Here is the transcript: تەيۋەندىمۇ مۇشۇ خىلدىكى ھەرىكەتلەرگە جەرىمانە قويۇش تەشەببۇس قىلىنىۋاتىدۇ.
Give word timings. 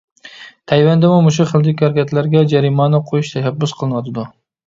تەيۋەندىمۇ 0.71 1.19
مۇشۇ 1.25 1.45
خىلدىكى 1.51 1.85
ھەرىكەتلەرگە 1.85 2.43
جەرىمانە 2.53 3.03
قويۇش 3.11 3.29
تەشەببۇس 3.35 3.77
قىلىنىۋاتىدۇ. 3.83 4.27